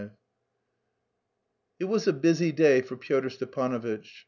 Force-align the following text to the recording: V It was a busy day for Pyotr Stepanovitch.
V 0.01 0.09
It 1.81 1.85
was 1.85 2.07
a 2.07 2.11
busy 2.13 2.51
day 2.51 2.81
for 2.81 2.97
Pyotr 2.97 3.29
Stepanovitch. 3.29 4.09